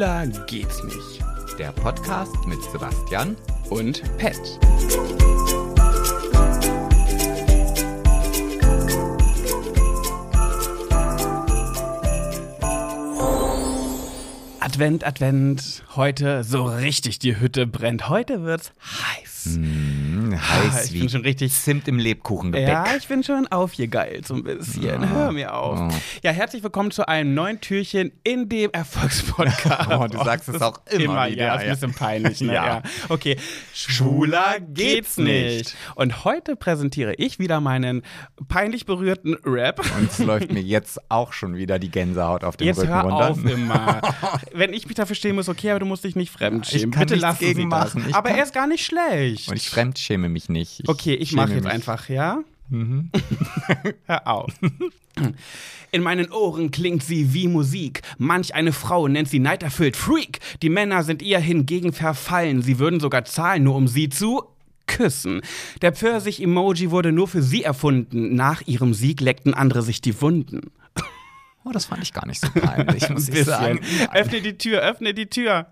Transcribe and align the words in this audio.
Schwuler 0.00 0.26
geht's 0.46 0.82
nicht. 0.82 1.22
Der 1.58 1.72
Podcast 1.72 2.34
mit 2.46 2.62
Sebastian 2.62 3.36
Und 3.68 4.02
Pet. 4.16 4.40
Advent, 14.60 15.06
Advent. 15.06 15.84
Heute 15.94 16.44
so 16.44 16.64
richtig 16.64 17.18
die 17.18 17.38
Hütte 17.38 17.66
brennt. 17.66 18.08
Heute 18.08 18.42
wird's 18.42 18.72
heiß. 18.82 19.58
mm, 19.58 19.79
heiß 20.50 20.86
ich 20.86 20.92
wie 20.94 21.00
bin 21.00 21.08
schon 21.08 21.22
richtig 21.22 21.52
Zimt 21.52 21.88
im 21.88 21.98
Lebkuchengebäck. 21.98 22.68
Ja, 22.68 22.84
ich 22.96 23.06
bin 23.08 23.22
schon 23.22 23.46
aufgegeilt 23.48 24.26
so 24.26 24.34
ein 24.34 24.42
bisschen. 24.44 25.08
Hör 25.08 25.32
mir 25.32 25.54
auf. 25.54 25.78
Oh. 25.80 25.88
Ja, 26.22 26.30
herzlich 26.32 26.62
willkommen 26.62 26.90
zu 26.90 27.06
einem 27.08 27.34
neuen 27.34 27.60
Türchen 27.60 28.12
in 28.24 28.48
dem 28.48 28.70
Erfolgspodcast. 28.72 29.90
Oh, 30.00 30.06
du 30.06 30.18
sagst 30.24 30.48
es 30.48 30.62
auch 30.62 30.80
immer 30.90 31.28
wieder, 31.30 31.46
Ja, 31.46 31.54
ist 31.54 31.60
ein 31.62 31.66
ja. 31.68 31.74
bisschen 31.74 31.94
peinlich. 31.94 32.40
Ne? 32.40 32.50
Ja. 32.54 32.66
ja. 32.66 32.82
Okay, 33.08 33.36
schwuler 33.72 34.56
geht's 34.60 35.16
nicht. 35.18 35.74
Und 35.94 36.24
heute 36.24 36.56
präsentiere 36.56 37.14
ich 37.14 37.38
wieder 37.38 37.60
meinen 37.60 38.02
peinlich 38.48 38.86
berührten 38.86 39.36
Rap. 39.44 39.80
Und 39.98 40.10
es 40.10 40.18
läuft 40.24 40.52
mir 40.52 40.62
jetzt 40.62 40.98
auch 41.10 41.32
schon 41.32 41.56
wieder 41.56 41.78
die 41.78 41.90
Gänsehaut 41.90 42.44
auf 42.44 42.56
dem 42.56 42.66
Jetzt 42.66 42.78
Rücken 42.78 42.92
hör 42.94 43.02
runter. 43.02 43.30
auf 43.30 43.44
immer. 43.44 44.00
Wenn 44.52 44.72
ich 44.72 44.86
mich 44.86 44.94
dafür 44.96 45.16
stehen 45.16 45.34
muss, 45.36 45.48
okay, 45.48 45.70
aber 45.70 45.80
du 45.80 45.86
musst 45.86 46.04
dich 46.04 46.16
nicht 46.16 46.30
fremdschämen. 46.32 46.88
Ich 46.90 46.94
kann 46.94 47.06
Bitte 47.06 47.14
lassen 47.16 47.38
gegen 47.40 47.68
machen. 47.68 48.04
Ich 48.08 48.14
Aber 48.14 48.30
er 48.30 48.42
ist 48.42 48.52
gar 48.54 48.66
nicht 48.66 48.84
schlecht. 48.84 49.48
Und 49.48 49.56
ich 49.56 49.68
fremdschäme 49.70 50.28
mich 50.28 50.39
nicht. 50.48 50.80
Ich 50.80 50.88
Okay, 50.88 51.14
ich 51.14 51.32
mache 51.32 51.54
jetzt 51.54 51.64
mich. 51.64 51.72
einfach, 51.72 52.08
ja? 52.08 52.38
Mhm. 52.68 53.10
Hör 54.06 54.26
auf. 54.26 54.52
In 55.92 56.02
meinen 56.02 56.30
Ohren 56.30 56.70
klingt 56.70 57.02
sie 57.02 57.34
wie 57.34 57.48
Musik. 57.48 58.02
Manch 58.18 58.54
eine 58.54 58.72
Frau 58.72 59.08
nennt 59.08 59.28
sie 59.28 59.40
neiderfüllt 59.40 59.96
Freak. 59.96 60.38
Die 60.62 60.68
Männer 60.68 61.02
sind 61.02 61.20
ihr 61.20 61.40
hingegen 61.40 61.92
verfallen. 61.92 62.62
Sie 62.62 62.78
würden 62.78 63.00
sogar 63.00 63.24
zahlen, 63.24 63.64
nur 63.64 63.74
um 63.74 63.88
sie 63.88 64.08
zu 64.08 64.44
küssen. 64.86 65.40
Der 65.82 65.92
Pfirsich-Emoji 65.92 66.90
wurde 66.92 67.10
nur 67.12 67.26
für 67.28 67.42
sie 67.42 67.64
erfunden. 67.64 68.34
Nach 68.36 68.62
ihrem 68.66 68.94
Sieg 68.94 69.20
leckten 69.20 69.52
andere 69.52 69.82
sich 69.82 70.00
die 70.00 70.20
Wunden. 70.20 70.70
Oh, 71.64 71.72
das 71.72 71.86
fand 71.86 72.02
ich 72.02 72.12
gar 72.12 72.26
nicht 72.26 72.40
so 72.40 72.48
peinlich, 72.58 73.08
muss 73.10 73.28
ich 73.28 73.44
sagen. 73.44 73.80
Öffne 74.14 74.40
die 74.40 74.56
Tür, 74.56 74.80
öffne 74.80 75.12
die 75.12 75.26
Tür. 75.26 75.66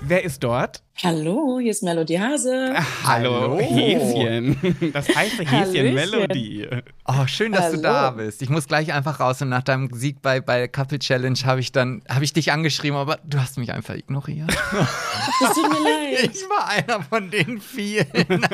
Wer 0.00 0.24
ist 0.24 0.44
dort? 0.44 0.82
Hallo, 1.02 1.58
hier 1.60 1.72
ist 1.72 1.82
Melody 1.82 2.14
Hase. 2.14 2.74
Hallo. 3.04 3.58
Häschen. 3.58 4.56
Das 4.92 5.08
heiße 5.08 5.44
Häschen. 5.44 5.94
Melodie. 5.94 6.68
Oh, 7.06 7.26
schön, 7.26 7.52
dass 7.52 7.72
du 7.72 7.78
Hallo. 7.78 7.82
da 7.82 8.10
bist. 8.12 8.40
Ich 8.42 8.48
muss 8.48 8.66
gleich 8.68 8.92
einfach 8.92 9.18
raus 9.20 9.42
und 9.42 9.48
nach 9.48 9.62
deinem 9.62 9.90
Sieg 9.92 10.22
bei, 10.22 10.40
bei 10.40 10.68
Couple 10.68 10.98
Challenge 10.98 11.38
habe 11.44 11.60
ich 11.60 11.72
dann, 11.72 12.02
habe 12.08 12.24
ich 12.24 12.32
dich 12.32 12.52
angeschrieben, 12.52 12.96
aber 12.96 13.18
du 13.24 13.38
hast 13.38 13.58
mich 13.58 13.72
einfach 13.72 13.94
ignoriert. 13.94 14.50
Es 15.40 15.54
tut 15.54 15.68
mir 15.70 15.78
leid. 15.82 16.30
Ich 16.32 16.42
war 16.48 16.68
einer 16.68 17.02
von 17.02 17.30
den 17.30 17.60
vielen. 17.60 18.06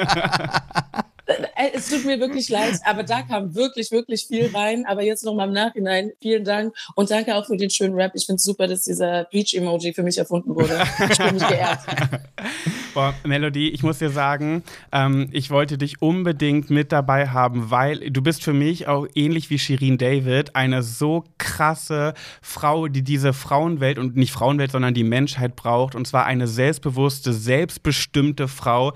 Äh, 1.26 1.70
Es 1.74 1.88
tut 1.88 2.04
mir 2.04 2.20
wirklich 2.20 2.48
leid, 2.48 2.80
aber 2.84 3.02
da 3.02 3.22
kam 3.22 3.54
wirklich, 3.54 3.90
wirklich 3.90 4.26
viel 4.26 4.50
rein. 4.54 4.84
Aber 4.86 5.02
jetzt 5.02 5.24
nochmal 5.24 5.48
im 5.48 5.54
Nachhinein, 5.54 6.12
vielen 6.20 6.44
Dank. 6.44 6.74
Und 6.94 7.10
danke 7.10 7.34
auch 7.34 7.46
für 7.46 7.56
den 7.56 7.70
schönen 7.70 7.94
Rap. 7.94 8.12
Ich 8.14 8.26
finde 8.26 8.36
es 8.36 8.44
super, 8.44 8.66
dass 8.66 8.84
dieser 8.84 9.24
Beach-Emoji 9.24 9.94
für 9.94 10.02
mich 10.02 10.18
erfunden 10.18 10.54
wurde. 10.54 10.82
Ich 11.10 11.18
bin 11.18 11.34
mich 11.34 11.46
geehrt. 11.48 11.80
Boah, 12.94 13.12
Melody, 13.24 13.70
ich 13.70 13.82
muss 13.82 13.98
dir 13.98 14.10
sagen, 14.10 14.62
ähm, 14.92 15.28
ich 15.32 15.50
wollte 15.50 15.78
dich 15.78 16.00
unbedingt 16.00 16.70
mit 16.70 16.92
dabei 16.92 17.28
haben, 17.28 17.70
weil 17.72 18.10
du 18.10 18.22
bist 18.22 18.44
für 18.44 18.52
mich 18.52 18.86
auch 18.86 19.08
ähnlich 19.16 19.50
wie 19.50 19.58
Shirin 19.58 19.98
David 19.98 20.54
eine 20.54 20.82
so 20.84 21.24
krasse 21.38 22.14
Frau, 22.40 22.86
die 22.86 23.02
diese 23.02 23.32
Frauenwelt 23.32 23.98
und 23.98 24.14
nicht 24.14 24.30
Frauenwelt, 24.30 24.70
sondern 24.70 24.94
die 24.94 25.02
Menschheit 25.02 25.56
braucht. 25.56 25.96
Und 25.96 26.06
zwar 26.06 26.26
eine 26.26 26.46
selbstbewusste, 26.46 27.32
selbstbestimmte 27.32 28.46
Frau, 28.46 28.92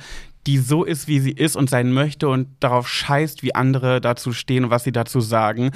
die 0.48 0.56
so 0.56 0.82
ist, 0.82 1.08
wie 1.08 1.20
sie 1.20 1.32
ist 1.32 1.56
und 1.56 1.68
sein 1.68 1.92
möchte 1.92 2.26
und 2.28 2.48
darauf 2.60 2.88
scheißt, 2.88 3.42
wie 3.42 3.54
andere 3.54 4.00
dazu 4.00 4.32
stehen 4.32 4.64
und 4.64 4.70
was 4.70 4.82
sie 4.82 4.92
dazu 4.92 5.20
sagen. 5.20 5.72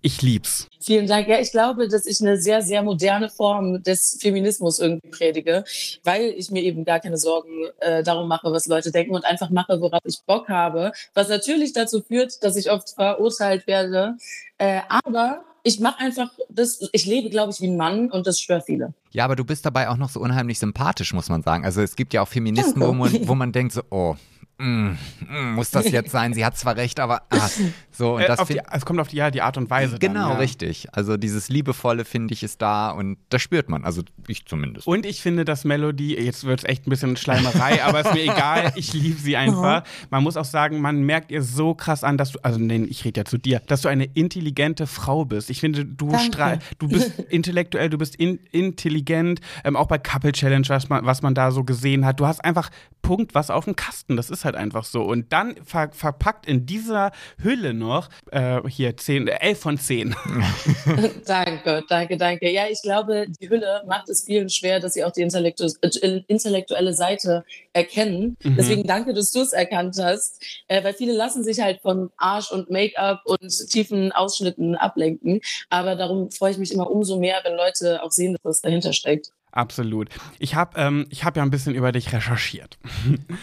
Ich 0.00 0.22
lieb's. 0.22 0.66
Vielen 0.80 1.06
Dank. 1.06 1.28
Ja, 1.28 1.38
ich 1.40 1.50
glaube, 1.50 1.88
dass 1.88 2.06
ich 2.06 2.20
eine 2.20 2.38
sehr, 2.38 2.62
sehr 2.62 2.82
moderne 2.82 3.28
Form 3.28 3.82
des 3.82 4.18
Feminismus 4.20 4.78
irgendwie 4.78 5.08
predige, 5.08 5.64
weil 6.04 6.34
ich 6.36 6.50
mir 6.50 6.62
eben 6.62 6.84
gar 6.86 7.00
keine 7.00 7.18
Sorgen 7.18 7.68
äh, 7.80 8.02
darum 8.02 8.28
mache, 8.28 8.50
was 8.50 8.66
Leute 8.66 8.92
denken 8.92 9.14
und 9.14 9.26
einfach 9.26 9.50
mache, 9.50 9.80
worauf 9.80 10.00
ich 10.04 10.18
Bock 10.26 10.48
habe. 10.48 10.92
Was 11.12 11.28
natürlich 11.28 11.74
dazu 11.74 12.00
führt, 12.00 12.42
dass 12.42 12.56
ich 12.56 12.70
oft 12.70 12.90
verurteilt 12.90 13.66
werde. 13.66 14.16
Äh, 14.56 14.80
aber 14.88 15.44
ich 15.64 15.80
mache 15.80 15.98
einfach 15.98 16.30
das, 16.50 16.78
ich 16.92 17.06
lebe, 17.06 17.30
glaube 17.30 17.50
ich, 17.50 17.60
wie 17.60 17.68
ein 17.68 17.76
Mann 17.76 18.10
und 18.10 18.26
das 18.26 18.38
stört 18.38 18.66
viele. 18.66 18.92
Ja, 19.12 19.24
aber 19.24 19.34
du 19.34 19.44
bist 19.44 19.64
dabei 19.64 19.88
auch 19.88 19.96
noch 19.96 20.10
so 20.10 20.20
unheimlich 20.20 20.58
sympathisch, 20.58 21.14
muss 21.14 21.30
man 21.30 21.42
sagen. 21.42 21.64
Also 21.64 21.80
es 21.80 21.96
gibt 21.96 22.12
ja 22.12 22.22
auch 22.22 22.28
Feministen, 22.28 22.80
wo 22.82 22.92
man, 22.92 23.26
wo 23.26 23.34
man 23.34 23.50
denkt 23.50 23.72
so, 23.72 23.82
oh, 23.90 24.14
mm, 24.58 24.96
mm, 25.28 25.54
muss 25.54 25.70
das 25.70 25.90
jetzt 25.90 26.10
sein? 26.10 26.34
Sie 26.34 26.44
hat 26.44 26.56
zwar 26.56 26.76
recht, 26.76 27.00
aber 27.00 27.22
ah, 27.30 27.48
so 27.90 28.16
und 28.16 28.22
Äh, 28.22 28.36
das 28.36 28.46
die, 28.48 28.60
es 28.72 28.84
kommt 28.84 29.00
auf 29.00 29.08
die, 29.08 29.16
ja, 29.16 29.30
die 29.30 29.42
Art 29.42 29.56
und 29.56 29.70
Weise. 29.70 29.98
Genau, 29.98 30.28
dann, 30.28 30.30
ja. 30.30 30.36
richtig. 30.36 30.88
Also 30.92 31.16
dieses 31.16 31.48
Liebevolle, 31.48 32.04
finde 32.04 32.34
ich, 32.34 32.42
ist 32.42 32.60
da 32.62 32.90
und 32.90 33.18
das 33.28 33.42
spürt 33.42 33.68
man. 33.68 33.84
Also 33.84 34.02
ich 34.28 34.46
zumindest. 34.46 34.86
Und 34.86 35.06
ich 35.06 35.22
finde, 35.22 35.44
dass 35.44 35.64
Melody, 35.64 36.14
jetzt 36.14 36.44
wird 36.44 36.60
es 36.60 36.64
echt 36.64 36.86
ein 36.86 36.90
bisschen 36.90 37.16
Schleimerei, 37.16 37.82
aber 37.84 38.00
ist 38.00 38.14
mir 38.14 38.22
egal, 38.22 38.72
ich 38.76 38.92
liebe 38.92 39.20
sie 39.20 39.36
einfach. 39.36 39.84
Man 40.10 40.22
muss 40.22 40.36
auch 40.36 40.44
sagen, 40.44 40.80
man 40.80 41.02
merkt 41.02 41.30
ihr 41.30 41.42
so 41.42 41.74
krass 41.74 42.04
an, 42.04 42.18
dass 42.18 42.32
du, 42.32 42.38
also 42.42 42.58
nee, 42.58 42.84
ich 42.84 43.04
rede 43.04 43.20
ja 43.20 43.24
zu 43.24 43.38
dir, 43.38 43.60
dass 43.66 43.82
du 43.82 43.88
eine 43.88 44.04
intelligente 44.04 44.86
Frau 44.86 45.24
bist. 45.24 45.50
Ich 45.50 45.60
finde, 45.60 45.84
du 45.84 46.16
strahl, 46.18 46.58
du 46.78 46.88
bist 46.88 47.18
intellektuell, 47.30 47.90
du 47.90 47.98
bist 47.98 48.16
in, 48.16 48.38
intelligent, 48.52 49.40
ähm, 49.64 49.76
auch 49.76 49.86
bei 49.86 49.98
Couple 49.98 50.32
Challenge, 50.32 50.68
was 50.68 50.88
man, 50.88 51.04
was 51.04 51.22
man 51.22 51.34
da 51.34 51.50
so 51.50 51.64
gesehen 51.64 52.04
hat. 52.04 52.20
Du 52.20 52.26
hast 52.26 52.44
einfach 52.44 52.70
Punkt 53.02 53.34
was 53.34 53.50
auf 53.50 53.64
dem 53.64 53.76
Kasten, 53.76 54.16
das 54.16 54.30
ist 54.30 54.43
halt 54.44 54.54
einfach 54.54 54.84
so. 54.84 55.02
Und 55.02 55.32
dann 55.32 55.56
ver 55.64 55.90
verpackt 55.92 56.46
in 56.46 56.66
dieser 56.66 57.12
Hülle 57.42 57.74
noch, 57.74 58.08
äh, 58.30 58.60
hier 58.68 58.96
10, 58.96 59.28
äh, 59.28 59.38
11 59.40 59.58
von 59.58 59.78
10. 59.78 60.16
Danke, 61.26 61.84
danke, 61.88 62.16
danke. 62.16 62.50
Ja, 62.50 62.64
ich 62.68 62.82
glaube, 62.82 63.26
die 63.28 63.48
Hülle 63.48 63.82
macht 63.86 64.08
es 64.08 64.24
vielen 64.24 64.48
schwer, 64.48 64.80
dass 64.80 64.94
sie 64.94 65.04
auch 65.04 65.12
die 65.12 65.22
intellektu 65.22 65.68
äh, 65.82 66.22
intellektuelle 66.26 66.92
Seite 66.94 67.44
erkennen. 67.72 68.36
Mhm. 68.42 68.56
Deswegen 68.56 68.84
danke, 68.84 69.14
dass 69.14 69.30
du 69.30 69.40
es 69.40 69.52
erkannt 69.52 69.96
hast, 70.00 70.42
äh, 70.68 70.82
weil 70.84 70.94
viele 70.94 71.12
lassen 71.12 71.44
sich 71.44 71.60
halt 71.60 71.80
von 71.80 72.10
Arsch 72.16 72.50
und 72.50 72.70
Make-up 72.70 73.22
und 73.24 73.50
tiefen 73.70 74.12
Ausschnitten 74.12 74.74
ablenken. 74.74 75.40
Aber 75.70 75.96
darum 75.96 76.30
freue 76.30 76.52
ich 76.52 76.58
mich 76.58 76.72
immer 76.72 76.90
umso 76.90 77.18
mehr, 77.18 77.40
wenn 77.44 77.56
Leute 77.56 78.02
auch 78.02 78.10
sehen, 78.10 78.32
dass 78.32 78.42
das 78.42 78.60
dahinter 78.60 78.92
steckt. 78.92 79.30
Absolut. 79.54 80.08
Ich 80.40 80.56
habe 80.56 80.72
ähm, 80.76 81.06
ich 81.10 81.22
hab 81.24 81.36
ja 81.36 81.42
ein 81.44 81.50
bisschen 81.50 81.76
über 81.76 81.92
dich 81.92 82.12
recherchiert. 82.12 82.76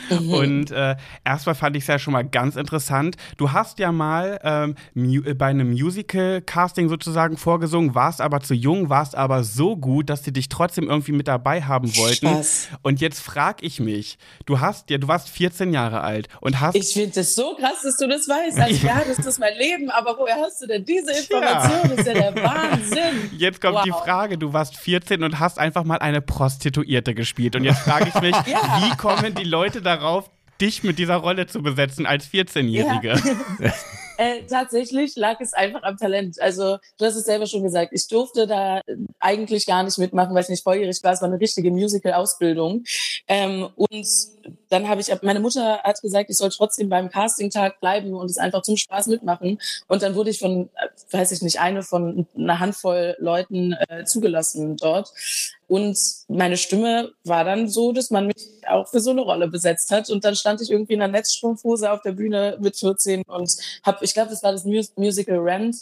Mhm. 0.10 0.34
Und 0.34 0.72
äh, 0.72 0.98
erstmal 1.24 1.56
fand 1.56 1.78
ich 1.78 1.84
es 1.84 1.88
ja 1.88 2.00
schon 2.00 2.12
mal 2.12 2.26
ganz 2.26 2.58
interessant. 2.58 3.16
Du 3.38 3.54
hast 3.54 3.80
ja 3.80 3.94
mal 3.94 4.40
ähm, 4.44 4.76
äh, 4.94 5.34
bei 5.34 5.48
einem 5.48 5.72
Musical-Casting 5.72 6.90
sozusagen 6.90 7.38
vorgesungen, 7.38 7.96
warst 7.96 8.20
aber 8.20 8.42
zu 8.42 8.54
jung, 8.54 8.90
warst 8.90 9.16
aber 9.16 9.46
so 9.46 9.78
gut, 9.78 10.10
dass 10.10 10.26
sie 10.26 10.34
dich 10.34 10.50
trotzdem 10.50 10.90
irgendwie 10.90 11.14
mit 11.14 11.30
dabei 11.30 11.62
haben 11.62 11.96
wollten. 11.96 12.28
Spaß. 12.28 12.68
Und 12.82 13.00
jetzt 13.00 13.22
frag 13.22 13.64
ich 13.64 13.80
mich, 13.80 14.18
du 14.46 14.60
hast 14.60 14.90
ja, 14.90 14.98
du 14.98 15.08
warst 15.08 15.30
14 15.30 15.72
Jahre 15.72 16.02
alt 16.02 16.28
und 16.42 16.60
hast 16.60 16.76
Ich 16.76 16.92
finde 16.92 17.12
das 17.16 17.36
so 17.36 17.56
krass, 17.56 17.84
dass 17.84 17.96
du 17.96 18.10
das 18.10 18.28
weißt. 18.28 18.60
Also, 18.60 18.86
ja, 18.88 19.02
das 19.08 19.26
ist 19.26 19.40
mein 19.40 19.56
Leben, 19.58 19.90
aber 19.90 20.18
woher 20.18 20.36
hast 20.44 20.62
du 20.62 20.68
denn 20.68 20.84
diese 20.84 21.14
Information? 21.14 21.90
Das 21.90 22.00
ist 22.00 22.08
ja 22.08 22.14
der 22.14 22.36
Wahnsinn. 22.36 23.32
Jetzt 23.38 23.62
kommt 23.62 23.86
die 23.86 23.92
Wow. 23.92 24.04
Frage, 24.04 24.38
du 24.38 24.52
warst 24.52 24.76
14 24.76 25.24
und 25.24 25.40
hast 25.40 25.58
einfach 25.58 25.84
mal 25.86 26.01
eine 26.02 26.22
Prostituierte 26.22 27.14
gespielt. 27.16 27.56
Und 27.56 27.64
jetzt 27.64 27.80
frage 27.80 28.10
ich 28.14 28.22
mich, 28.22 28.36
Ja. 28.48 28.82
wie 28.82 28.98
kommen 28.98 29.34
die 29.36 29.44
Leute 29.44 29.82
darauf, 29.82 30.30
dich 30.60 30.84
mit 30.84 31.00
dieser 31.00 31.16
Rolle 31.16 31.48
zu 31.48 31.62
besetzen 31.64 32.06
als 32.06 32.28
14-Jährige? 32.28 33.20
Äh, 34.18 34.44
tatsächlich 34.48 35.16
lag 35.16 35.40
es 35.40 35.54
einfach 35.54 35.82
am 35.82 35.98
Talent. 35.98 36.40
Also 36.40 36.78
du 37.00 37.06
hast 37.06 37.16
es 37.16 37.24
selber 37.24 37.48
schon 37.48 37.64
gesagt, 37.64 37.92
ich 37.92 38.08
durfte 38.08 38.46
da 38.46 38.78
äh, 38.80 38.96
eigentlich 39.20 39.66
gar 39.66 39.82
nicht 39.82 39.98
mitmachen, 39.98 40.36
weil 40.36 40.44
ich 40.44 40.50
nicht 40.50 40.64
volljährig 40.64 41.00
war. 41.02 41.14
Es 41.14 41.22
war 41.22 41.28
eine 41.30 41.40
richtige 41.40 41.72
Musical-Ausbildung. 41.72 42.84
Ähm, 43.28 43.70
und 43.76 44.08
dann 44.70 44.88
habe 44.88 45.02
ich, 45.02 45.08
meine 45.24 45.40
Mutter 45.40 45.80
hat 45.84 46.00
gesagt, 46.04 46.30
ich 46.30 46.38
soll 46.38 46.50
trotzdem 46.50 46.88
beim 46.88 47.10
Castingtag 47.10 47.80
bleiben 47.80 48.14
und 48.14 48.30
es 48.30 48.38
einfach 48.38 48.62
zum 48.62 48.78
Spaß 48.78 49.08
mitmachen. 49.08 49.58
Und 49.88 50.04
dann 50.04 50.14
wurde 50.14 50.30
ich 50.30 50.38
von, 50.38 50.70
äh, 50.76 50.88
weiß 51.18 51.32
ich 51.32 51.42
nicht, 51.42 51.60
eine 51.60 51.82
von 51.82 52.28
einer 52.38 52.60
Handvoll 52.60 53.16
Leuten 53.18 53.74
äh, 53.90 54.04
zugelassen 54.06 54.78
dort. 54.78 55.12
Und 55.72 55.98
meine 56.28 56.58
Stimme 56.58 57.14
war 57.24 57.46
dann 57.46 57.70
so, 57.70 57.94
dass 57.94 58.10
man 58.10 58.28
mich 58.28 58.36
auch 58.68 58.90
für 58.90 59.00
so 59.00 59.12
eine 59.12 59.22
Rolle 59.22 59.48
besetzt 59.48 59.90
hat. 59.90 60.10
Und 60.10 60.26
dann 60.26 60.36
stand 60.36 60.60
ich 60.60 60.70
irgendwie 60.70 60.96
in 60.96 61.02
einer 61.02 61.14
Netzstrumpfhose 61.14 61.90
auf 61.90 62.02
der 62.02 62.12
Bühne 62.12 62.58
mit 62.60 62.76
14 62.76 63.24
und 63.26 63.56
habe, 63.86 64.04
ich 64.04 64.14
glaube, 64.14 64.32
das 64.32 64.44
war 64.44 64.52
das 64.52 64.66
Mus 64.66 64.92
Musical 64.98 65.38
Rent, 65.38 65.78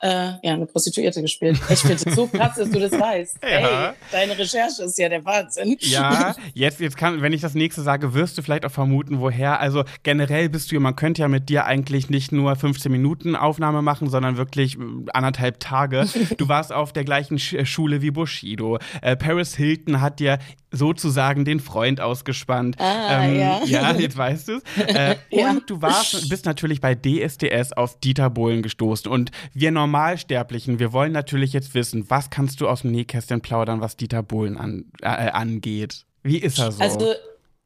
äh, 0.00 0.08
ja, 0.42 0.54
eine 0.54 0.66
Prostituierte 0.66 1.22
gespielt. 1.22 1.58
Ich 1.70 1.80
finde 1.80 1.94
es 1.94 2.14
so 2.14 2.28
krass, 2.28 2.54
dass 2.56 2.70
du 2.70 2.78
das 2.78 2.92
weißt. 2.92 3.38
Ja. 3.52 3.88
Ey, 3.90 3.94
deine 4.12 4.38
Recherche 4.38 4.84
ist 4.84 4.98
ja 4.98 5.08
der 5.08 5.24
Wahnsinn. 5.24 5.76
Ja, 5.80 6.34
jetzt, 6.54 6.80
jetzt 6.80 6.96
kann, 6.96 7.20
wenn 7.20 7.32
ich 7.32 7.40
das 7.40 7.54
nächste 7.54 7.82
sage, 7.82 8.14
wirst 8.14 8.38
du 8.38 8.42
vielleicht 8.42 8.64
auch 8.64 8.70
vermuten, 8.70 9.20
woher. 9.20 9.60
Also 9.60 9.84
generell 10.02 10.48
bist 10.48 10.72
du, 10.72 10.80
man 10.80 10.96
könnte 10.96 11.22
ja 11.22 11.28
mit 11.28 11.48
dir 11.48 11.66
eigentlich 11.66 12.08
nicht 12.08 12.32
nur 12.32 12.54
15 12.56 12.90
Minuten 12.90 13.36
Aufnahme 13.36 13.82
machen, 13.82 14.08
sondern 14.08 14.36
wirklich 14.36 14.76
äh, 14.76 14.80
anderthalb 15.12 15.60
Tage. 15.60 16.06
Du 16.38 16.48
warst 16.48 16.72
auf 16.72 16.92
der 16.92 17.04
gleichen 17.04 17.38
Sch 17.38 17.56
Schule 17.64 18.00
wie 18.00 18.10
Bushido. 18.10 18.78
Äh, 19.02 19.16
Paris 19.32 19.56
Hilton 19.56 20.02
hat 20.02 20.20
dir 20.20 20.38
sozusagen 20.70 21.46
den 21.46 21.58
Freund 21.58 22.02
ausgespannt. 22.02 22.76
Ah, 22.78 23.24
ähm, 23.24 23.40
ja. 23.40 23.64
ja, 23.64 23.94
jetzt 23.94 24.16
weißt 24.16 24.48
du 24.48 24.56
es. 24.56 24.62
Äh, 24.92 25.16
ja. 25.30 25.50
Und 25.50 25.70
du 25.70 25.80
warst, 25.80 26.28
bist 26.28 26.44
natürlich 26.44 26.82
bei 26.82 26.94
DSDS 26.94 27.72
auf 27.72 27.98
Dieter 27.98 28.28
Bohlen 28.28 28.62
gestoßen. 28.62 29.10
Und 29.10 29.30
wir 29.54 29.70
Normalsterblichen, 29.70 30.78
wir 30.78 30.92
wollen 30.92 31.12
natürlich 31.12 31.54
jetzt 31.54 31.74
wissen, 31.74 32.10
was 32.10 32.28
kannst 32.28 32.60
du 32.60 32.68
aus 32.68 32.82
dem 32.82 32.90
Nähkästchen 32.90 33.40
plaudern, 33.40 33.80
was 33.80 33.96
Dieter 33.96 34.22
Bohlen 34.22 34.58
an, 34.58 34.84
äh, 35.00 35.06
angeht? 35.06 36.04
Wie 36.22 36.38
ist 36.38 36.58
er 36.58 36.72
so? 36.72 36.82
Also, 36.82 37.14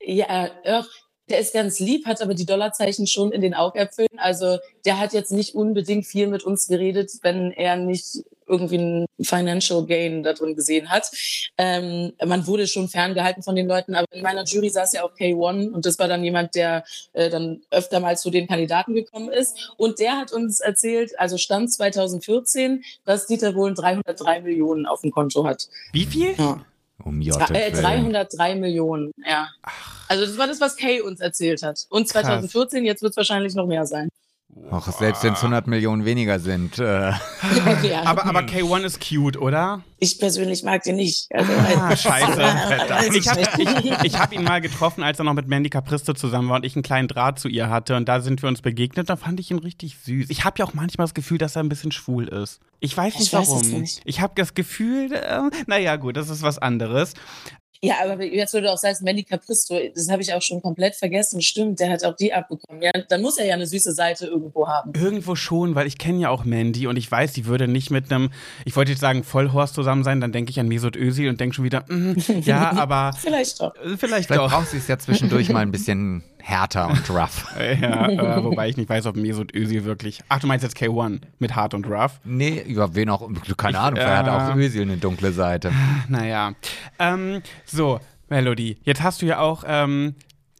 ja, 0.00 0.50
der 1.28 1.40
ist 1.40 1.52
ganz 1.52 1.80
lieb, 1.80 2.06
hat 2.06 2.22
aber 2.22 2.34
die 2.34 2.46
Dollarzeichen 2.46 3.08
schon 3.08 3.32
in 3.32 3.40
den 3.40 3.54
Augäpfeln. 3.54 4.08
Also 4.19 4.58
der 4.84 5.00
hat 5.00 5.12
jetzt 5.12 5.32
nicht 5.32 5.54
unbedingt 5.56 6.06
viel 6.06 6.28
mit 6.28 6.44
uns 6.44 6.69
geredet, 6.69 7.10
wenn 7.22 7.50
er 7.50 7.76
nicht 7.76 8.24
irgendwie 8.46 8.78
einen 8.78 9.06
Financial 9.20 9.84
Gain 9.87 10.22
da 10.22 10.32
drin 10.32 10.54
gesehen 10.54 10.90
hat. 10.90 11.10
Ähm, 11.58 12.12
man 12.25 12.46
wurde 12.46 12.66
schon 12.66 12.88
ferngehalten 12.88 13.43
von 13.43 13.56
den 13.56 13.66
Leuten, 13.66 13.94
aber 13.94 14.06
in 14.12 14.22
meiner 14.22 14.44
Jury 14.44 14.70
saß 14.70 14.93
ja 14.93 15.04
auch 15.04 15.14
K1 15.14 15.70
und 15.70 15.87
das 15.87 15.98
war 15.98 16.08
dann 16.08 16.25
jemand, 16.25 16.54
der 16.54 16.84
äh, 17.12 17.31
dann 17.31 17.62
öfter 17.70 18.00
mal 18.00 18.16
zu 18.16 18.31
den 18.31 18.46
Kandidaten 18.46 18.94
gekommen 18.94 19.31
ist. 19.31 19.75
Und 19.76 19.98
der 19.98 20.16
hat 20.16 20.32
uns 20.32 20.60
erzählt, 20.60 21.19
also 21.19 21.38
Stand 21.38 21.72
2014, 21.72 22.84
dass 23.04 23.26
Dieter 23.26 23.52
Bohlen 23.52 23.75
303 23.75 24.43
Millionen 24.43 24.87
auf 24.87 25.00
dem 25.02 25.10
Konto 25.10 25.44
hat. 25.44 25.69
Wie 25.93 26.06
viel? 26.06 26.34
Ja. 26.37 26.64
Um 27.04 27.20
äh, 27.20 27.70
303 27.70 28.54
Millionen, 28.56 29.12
ja. 29.25 29.48
Ach. 29.62 29.96
Also 30.08 30.25
das 30.25 30.38
war 30.38 30.46
das, 30.46 30.60
was 30.60 30.76
Kay 30.76 31.00
uns 31.00 31.20
erzählt 31.20 31.62
hat. 31.62 31.87
Und 31.90 32.08
2014, 32.08 32.81
Krass. 32.81 32.87
jetzt 32.87 33.02
wird 33.02 33.10
es 33.10 33.16
wahrscheinlich 33.16 33.54
noch 33.54 33.66
mehr 33.66 33.87
sein. 33.87 34.08
Ach, 34.70 34.91
selbst 34.91 35.23
wenn 35.23 35.35
es 35.35 35.38
100 35.38 35.67
Millionen 35.67 36.05
weniger 36.05 36.41
sind. 36.41 36.79
Äh. 36.79 37.11
ja. 37.82 38.03
aber, 38.05 38.26
aber 38.26 38.41
K1 38.41 38.85
ist 38.85 39.00
cute, 39.00 39.37
oder? 39.37 39.82
Ich 39.99 40.19
persönlich 40.19 40.62
mag 40.64 40.82
den 40.82 40.97
nicht. 40.97 41.29
Also, 41.32 41.53
ah, 41.53 41.97
scheiße. 41.97 42.43
ich 43.17 43.29
habe 43.29 43.43
ich, 43.58 44.05
ich 44.05 44.19
hab 44.19 44.32
ihn 44.32 44.44
mal 44.44 44.61
getroffen, 44.61 45.05
als 45.05 45.19
er 45.19 45.25
noch 45.25 45.35
mit 45.35 45.47
Mandy 45.47 45.70
Capristo 45.70 46.14
zusammen 46.14 46.49
war 46.49 46.56
und 46.56 46.64
ich 46.64 46.75
einen 46.75 46.82
kleinen 46.82 47.06
Draht 47.06 47.38
zu 47.38 47.49
ihr 47.49 47.70
hatte. 47.70 47.97
Und 47.97 48.08
da 48.08 48.20
sind 48.20 48.43
wir 48.43 48.49
uns 48.49 48.61
begegnet. 48.62 49.08
Da 49.08 49.17
fand 49.17 49.38
ich 49.41 49.50
ihn 49.50 49.58
richtig 49.58 49.99
süß. 50.03 50.31
Ich 50.31 50.44
habe 50.44 50.58
ja 50.58 50.64
auch 50.64 50.75
manchmal 50.75 51.06
das 51.06 51.14
Gefühl, 51.14 51.38
dass 51.38 51.56
er 51.56 51.62
ein 51.62 51.69
bisschen 51.69 51.93
schwul 51.93 52.29
ist. 52.29 52.61
Ich 52.81 52.97
weiß 52.97 53.14
nicht 53.14 53.29
ich 53.29 53.32
warum. 53.32 53.61
Weiß 53.61 53.69
nicht. 53.69 54.00
Ich 54.05 54.20
habe 54.20 54.32
das 54.37 54.55
Gefühl, 54.55 55.12
äh, 55.12 55.43
naja, 55.67 55.97
gut, 55.97 56.17
das 56.17 56.29
ist 56.29 56.43
was 56.43 56.58
anderes. 56.58 57.14
Ja, 57.82 57.96
aber 58.05 58.25
jetzt, 58.25 58.55
wo 58.55 58.61
du 58.61 58.73
auch 58.73 58.78
sagst, 58.78 59.02
Manny 59.02 59.23
Capristo, 59.23 59.78
das 59.94 60.08
habe 60.11 60.23
ich 60.23 60.32
auch 60.32 60.43
schon 60.43 60.62
komplett 60.62 60.94
vergessen. 60.94 61.43
Stimmt, 61.43 61.81
der 61.81 61.90
hat 61.90 62.05
auch 62.05 62.17
die 62.17 62.32
abbekommen. 62.32 62.82
Ja, 62.82 62.93
dann 63.08 63.23
muss 63.23 63.38
er 63.38 63.46
ja 63.46 63.55
eine 63.55 63.67
süße 63.67 63.93
Seite 63.93 64.26
irgendwo 64.26 64.69
haben. 64.69 64.93
Irgendwo 64.94 65.34
schon, 65.37 65.75
weil 65.75 65.87
ich 65.87 65.99
kenne 65.99 66.20
ja 66.20 66.31
auch 66.31 66.44
Mandy 66.44 66.87
und 66.87 66.96
ich 66.96 67.11
weiß, 67.11 67.34
sie 67.34 67.46
würde 67.46 67.69
nicht 67.69 67.90
mit 67.90 68.11
einem, 68.12 68.31
ich 68.64 68.76
wollte 68.76 68.93
jetzt 68.93 69.00
sagen, 69.00 69.25
Vollhorst 69.25 69.75
zusammen 69.75 70.05
sein, 70.05 70.20
dann 70.20 70.32
denke 70.32 70.50
ich 70.50 70.61
an 70.61 70.69
Mesut 70.69 70.96
Özil 70.96 71.28
und 71.28 71.40
denke 71.40 71.55
schon 71.55 71.64
wieder, 71.64 71.84
mm, 71.88 72.14
ja, 72.43 72.70
aber. 72.76 73.12
vielleicht 73.19 73.61
doch. 73.61 73.75
Vielleicht, 73.76 73.99
vielleicht 73.99 74.31
doch. 74.31 74.50
braucht 74.50 74.69
sie 74.69 74.79
es 74.79 74.88
ja 74.88 74.99
zwischendurch 74.99 75.49
mal 75.50 75.61
ein 75.61 75.72
bisschen 75.72 76.22
härter 76.46 76.88
und 76.88 77.10
rough. 77.10 77.44
ja, 77.58 78.08
äh, 78.08 78.44
wobei 78.44 78.69
ich 78.69 78.76
nicht 78.76 78.88
weiß, 78.88 79.06
ob 79.06 79.16
Mesut 79.16 79.54
Özil 79.54 79.84
wirklich. 79.84 80.22
Ach, 80.28 80.38
du 80.38 80.46
meinst 80.46 80.62
jetzt 80.62 80.76
K1 80.76 81.20
mit 81.38 81.56
hart 81.56 81.75
und 81.75 81.87
rough? 81.87 82.20
Nee, 82.25 82.62
über 82.66 82.94
wen 82.94 83.10
auch, 83.10 83.28
keine 83.56 83.81
Ahnung, 83.81 83.98
vielleicht 84.00 84.26
äh, 84.26 84.31
hat 84.31 84.50
auch 84.52 84.56
Özil 84.56 84.82
eine 84.82 84.96
dunkle 84.96 85.32
Seite. 85.32 85.72
Naja. 86.08 86.52
Ähm, 86.98 87.43
so, 87.64 88.00
Melody, 88.28 88.78
jetzt 88.84 89.02
hast 89.02 89.22
du 89.22 89.26
ja 89.26 89.40
auch 89.40 89.64
ähm, 89.66 90.14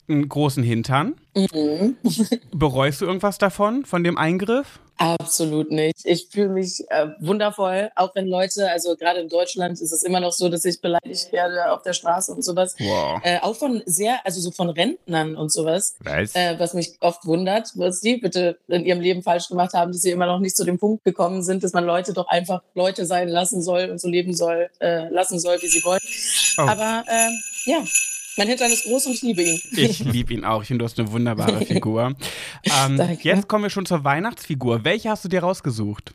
einen 0.09 0.29
großen 0.29 0.65
Hintern. 0.65 1.15
Mhm. 1.37 1.97
Bereust 2.53 3.00
du 3.00 3.06
irgendwas 3.06 3.38
davon, 3.38 3.85
von 3.85 4.03
dem 4.03 4.19
Eingriff? 4.19 4.81
Absolut 4.99 5.71
nicht. 5.71 5.99
Ich 6.05 6.29
fühle 6.31 6.49
mich 6.49 6.85
äh, 6.89 7.09
wundervoll, 7.21 7.91
auch 7.97 8.15
wenn 8.15 8.27
Leute, 8.27 8.71
also 8.71 8.97
gerade 8.97 9.21
in 9.21 9.29
Deutschland 9.29 9.81
ist 9.81 9.93
es 9.93 10.03
immer 10.03 10.21
noch 10.21 10.33
so, 10.33 10.49
dass 10.49 10.65
ich 10.65 10.81
beleidigt 10.81 11.33
werde 11.33 11.71
auf 11.71 11.83
der 11.83 11.93
Straße 11.93 12.33
und 12.33 12.43
sowas. 12.43 12.75
Wow. 12.79 13.21
Äh, 13.23 13.39
auch 13.41 13.57
von 13.57 13.83
sehr, 13.85 14.25
also 14.25 14.41
so 14.41 14.51
von 14.51 14.71
Rentnern 14.71 15.37
und 15.37 15.53
sowas. 15.53 15.97
Was? 16.01 16.35
Äh, 16.35 16.59
was 16.59 16.75
mich 16.75 16.97
oft 17.01 17.27
wundert, 17.27 17.73
was 17.75 18.01
die 18.01 18.17
bitte 18.17 18.59
in 18.69 18.87
ihrem 18.87 19.01
Leben 19.01 19.23
falsch 19.23 19.49
gemacht 19.49 19.75
haben, 19.75 19.93
dass 19.93 20.03
sie 20.03 20.11
immer 20.11 20.27
noch 20.27 20.41
nicht 20.41 20.57
zu 20.57 20.65
dem 20.65 20.79
Punkt 20.79 21.05
gekommen 21.05 21.43
sind, 21.43 21.63
dass 21.63 21.73
man 21.73 21.85
Leute 21.85 22.13
doch 22.13 22.29
einfach 22.29 22.63
Leute 22.75 23.05
sein 23.05 23.29
lassen 23.29 23.63
soll 23.63 23.91
und 23.91 24.01
so 24.01 24.09
leben 24.09 24.35
soll, 24.35 24.71
äh, 24.81 25.09
lassen 25.09 25.39
soll, 25.39 25.61
wie 25.61 25.69
sie 25.69 25.85
wollen. 25.85 26.01
Oh. 26.59 26.63
Aber 26.63 27.05
äh, 27.07 27.31
ja, 27.71 27.83
mein 28.37 28.49
Hintern 28.49 28.71
ist 28.71 28.85
groß 28.85 29.07
und 29.07 29.13
ich 29.15 29.23
liebe 29.23 29.43
ihn. 29.43 29.61
Ich 29.73 29.99
liebe 30.01 30.35
ihn 30.35 30.45
auch. 30.45 30.61
Ich 30.61 30.69
finde, 30.69 30.81
du 30.81 30.85
hast 30.85 30.99
eine 30.99 31.11
wunderbare 31.11 31.61
Figur. 31.67 32.15
Ähm, 32.67 33.19
jetzt 33.23 33.49
kommen 33.49 33.65
wir 33.65 33.71
schon 33.71 33.87
zur 33.87 34.05
Weihnachtsfigur. 34.05 34.85
Welche 34.85 35.11
hast 35.11 35.25
du 35.25 35.29
dir 35.29 35.41
rausgesucht? 35.41 36.15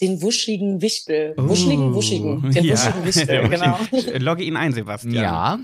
Den 0.00 0.20
wuschigen 0.22 0.80
Wichtel. 0.82 1.34
Uh, 1.38 1.48
wuschigen, 1.48 1.94
wuschigen. 1.94 2.50
Den 2.50 2.64
ja, 2.64 2.74
wuschigen 2.74 3.04
Wichtel, 3.04 3.48
genau. 3.48 3.78
Logge 4.18 4.44
ihn 4.44 4.56
ein, 4.56 4.72
Sebastian. 4.72 5.14
Ja. 5.14 5.58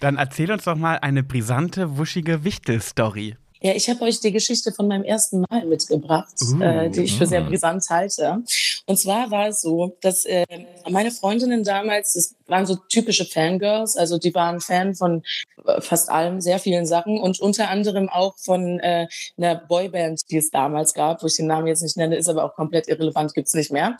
Dann 0.00 0.16
erzähl 0.16 0.50
uns 0.52 0.64
doch 0.64 0.76
mal 0.76 0.98
eine 0.98 1.22
brisante, 1.22 1.98
wuschige 1.98 2.44
Wichtel-Story. 2.44 3.36
Ja, 3.60 3.72
ich 3.74 3.88
habe 3.88 4.02
euch 4.02 4.20
die 4.20 4.32
Geschichte 4.32 4.72
von 4.72 4.86
meinem 4.86 5.04
ersten 5.04 5.44
Mal 5.48 5.64
mitgebracht, 5.66 6.34
uh, 6.52 6.62
äh, 6.62 6.90
die 6.90 7.02
ich 7.02 7.16
für 7.16 7.26
sehr 7.26 7.42
brisant 7.42 7.84
halte. 7.90 8.42
Und 8.86 8.98
zwar 8.98 9.30
war 9.30 9.48
es 9.48 9.60
so, 9.60 9.96
dass 10.00 10.24
äh, 10.24 10.46
meine 10.88 11.10
Freundinnen 11.10 11.64
damals, 11.64 12.14
das 12.14 12.34
waren 12.46 12.66
so 12.66 12.76
typische 12.88 13.24
Fangirls, 13.24 13.96
also 13.96 14.18
die 14.18 14.34
waren 14.34 14.60
Fan 14.60 14.94
von 14.94 15.22
äh, 15.66 15.80
fast 15.80 16.08
allem, 16.08 16.40
sehr 16.40 16.58
vielen 16.58 16.86
Sachen 16.86 17.18
und 17.18 17.40
unter 17.40 17.68
anderem 17.68 18.08
auch 18.08 18.36
von 18.38 18.78
äh, 18.80 19.08
einer 19.36 19.56
Boyband, 19.56 20.22
die 20.30 20.36
es 20.36 20.50
damals 20.50 20.94
gab, 20.94 21.22
wo 21.22 21.26
ich 21.26 21.36
den 21.36 21.46
Namen 21.46 21.66
jetzt 21.66 21.82
nicht 21.82 21.96
nenne, 21.96 22.16
ist 22.16 22.28
aber 22.28 22.44
auch 22.44 22.54
komplett 22.54 22.88
irrelevant, 22.88 23.34
gibt's 23.34 23.54
nicht 23.54 23.72
mehr. 23.72 23.98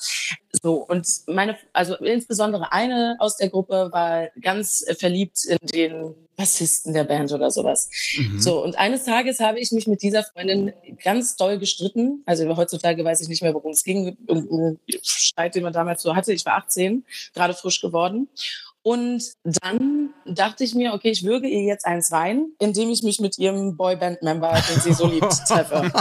So 0.53 0.87
und 0.87 1.07
meine, 1.27 1.57
also 1.73 1.95
insbesondere 1.97 2.73
eine 2.73 3.17
aus 3.19 3.37
der 3.37 3.51
Gruppe 3.51 3.91
war 3.93 4.29
ganz 4.41 4.85
verliebt 4.99 5.45
in 5.45 5.59
den 5.63 6.15
Bassisten 6.37 6.95
der 6.95 7.05
Band 7.05 7.33
oder 7.33 7.51
sowas. 7.51 7.91
Mhm. 8.17 8.41
So, 8.41 8.63
und 8.63 8.79
eines 8.79 9.05
Tages 9.05 9.41
habe 9.41 9.59
ich 9.59 9.73
mich 9.73 9.87
mit 9.87 10.03
dieser 10.03 10.23
Freundin 10.23 10.73
ganz 11.03 11.37
doll 11.37 11.59
gestritten. 11.59 12.23
Also 12.27 12.57
heutzutage 12.57 13.05
weiß 13.05 13.21
ich 13.21 13.29
nicht 13.29 13.43
mehr, 13.43 13.53
worum 13.55 13.73
es 13.73 13.85
ging. 13.85 14.17
Irgendein 14.27 14.79
Streit, 15.03 15.55
den 15.55 15.65
man 15.65 15.73
damals 15.73 16.03
so 16.03 16.15
hatte. 16.15 16.33
Ich 16.33 16.47
war 16.47 16.55
18, 16.55 17.05
gerade 17.35 17.55
frisch 17.55 17.81
geworden. 17.81 18.29
Und 18.83 19.33
dann 19.43 19.88
dachte 20.39 20.65
ich 20.65 20.75
mir, 20.75 20.95
okay, 20.95 21.11
ich 21.11 21.25
würge 21.25 21.47
ihr 21.47 21.63
jetzt 21.63 21.85
eins 21.87 22.11
rein, 22.13 22.53
indem 22.59 22.91
ich 22.91 23.03
mich 23.03 23.21
mit 23.21 23.39
ihrem 23.39 23.77
Boyband-Member, 23.77 24.63
den 24.71 24.81
sie 24.81 24.93
so 24.93 25.07
liebt, 25.07 25.31
treffe. 25.49 25.83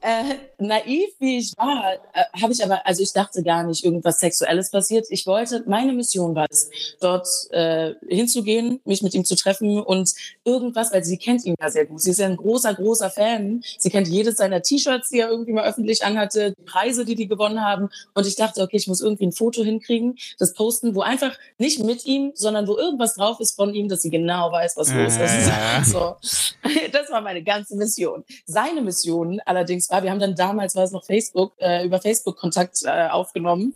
äh, 0.00 0.34
naiv 0.58 1.10
wie 1.18 1.38
ich 1.38 1.52
war, 1.56 1.94
äh, 1.94 2.40
habe 2.40 2.52
ich 2.52 2.64
aber, 2.64 2.86
also 2.86 3.02
ich 3.02 3.12
dachte 3.12 3.42
gar 3.42 3.62
nicht, 3.62 3.84
irgendwas 3.84 4.18
Sexuelles 4.18 4.70
passiert. 4.70 5.06
Ich 5.10 5.26
wollte, 5.26 5.62
meine 5.66 5.92
Mission 5.92 6.34
war 6.34 6.46
es, 6.50 6.70
dort 7.00 7.28
äh, 7.50 7.94
hinzugehen, 8.08 8.80
mich 8.84 9.02
mit 9.02 9.14
ihm 9.14 9.24
zu 9.24 9.36
treffen 9.36 9.80
und 9.80 10.10
irgendwas, 10.44 10.92
weil 10.92 11.04
sie 11.04 11.18
kennt 11.18 11.44
ihn 11.44 11.54
ja 11.60 11.70
sehr 11.70 11.86
gut. 11.86 12.00
Sie 12.00 12.10
ist 12.10 12.18
ja 12.18 12.26
ein 12.26 12.36
großer, 12.36 12.74
großer 12.74 13.10
Fan. 13.10 13.62
Sie 13.78 13.90
kennt 13.90 14.08
jedes 14.08 14.36
seiner 14.36 14.62
T-Shirts, 14.62 15.10
die 15.10 15.20
er 15.20 15.28
irgendwie 15.28 15.52
mal 15.52 15.64
öffentlich 15.64 16.04
anhatte, 16.04 16.54
die 16.58 16.62
Preise, 16.62 17.04
die 17.04 17.14
die 17.14 17.28
gewonnen 17.28 17.62
haben. 17.62 17.90
Und 18.14 18.26
ich 18.26 18.36
dachte, 18.36 18.62
okay, 18.62 18.76
ich 18.76 18.88
muss 18.88 19.00
irgendwie 19.00 19.26
ein 19.26 19.32
Foto 19.32 19.62
hinkriegen, 19.62 20.16
das 20.38 20.54
posten 20.54 20.80
posten, 20.80 20.94
wo 20.94 21.02
einfach 21.02 21.36
nicht 21.58 21.82
mit 21.82 22.06
ihm, 22.06 22.19
sondern 22.34 22.66
wo 22.66 22.76
irgendwas 22.76 23.14
drauf 23.14 23.40
ist 23.40 23.56
von 23.56 23.74
ihm, 23.74 23.88
dass 23.88 24.02
sie 24.02 24.10
genau 24.10 24.52
weiß, 24.52 24.76
was 24.76 24.92
los 24.92 25.16
ist. 25.16 25.48
Ja. 25.48 25.82
So. 25.90 26.16
Das 26.92 27.10
war 27.10 27.20
meine 27.20 27.42
ganze 27.42 27.76
Mission. 27.76 28.24
Seine 28.46 28.82
Mission 28.82 29.40
allerdings 29.44 29.90
war, 29.90 30.02
wir 30.02 30.10
haben 30.10 30.20
dann 30.20 30.34
damals, 30.34 30.76
war 30.76 30.84
es 30.84 30.92
noch 30.92 31.04
Facebook, 31.04 31.52
äh, 31.58 31.84
über 31.84 32.00
Facebook 32.00 32.36
Kontakt 32.36 32.82
äh, 32.84 33.08
aufgenommen. 33.08 33.74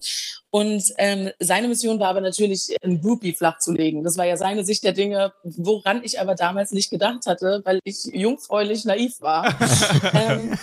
Und 0.50 0.92
ähm, 0.98 1.30
seine 1.40 1.66
Mission 1.66 1.98
war 1.98 2.08
aber 2.08 2.20
natürlich, 2.20 2.76
ein 2.82 3.00
Groupie 3.00 3.32
flach 3.32 3.58
zu 3.58 3.72
legen. 3.72 4.04
Das 4.04 4.16
war 4.16 4.24
ja 4.24 4.36
seine 4.36 4.64
Sicht 4.64 4.84
der 4.84 4.92
Dinge, 4.92 5.32
woran 5.42 6.02
ich 6.04 6.20
aber 6.20 6.36
damals 6.36 6.70
nicht 6.70 6.90
gedacht 6.90 7.26
hatte, 7.26 7.62
weil 7.64 7.80
ich 7.82 8.04
jungfräulich 8.04 8.84
naiv 8.84 9.20
war. 9.20 9.46
ähm, 10.14 10.56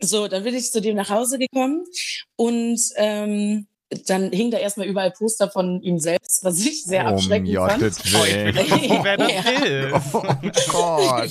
so, 0.00 0.26
dann 0.26 0.42
bin 0.42 0.54
ich 0.54 0.72
zu 0.72 0.80
dem 0.80 0.96
nach 0.96 1.10
Hause 1.10 1.38
gekommen 1.38 1.84
und 2.36 2.80
ähm, 2.96 3.68
dann 4.06 4.30
hing 4.32 4.50
da 4.50 4.58
erstmal 4.58 4.86
überall 4.86 5.10
Poster 5.10 5.50
von 5.50 5.80
ihm 5.82 5.98
selbst, 5.98 6.44
was 6.44 6.60
ich 6.60 6.84
sehr 6.84 7.04
oh, 7.06 7.08
abschreckend 7.08 7.54
Gott, 7.54 7.70
fand. 7.70 7.82
Oh, 7.82 8.24
ich 8.24 9.04
wer 9.04 9.16
das 9.16 9.28
will. 9.28 9.92
Oh 10.12 10.22
Gott. 10.70 11.30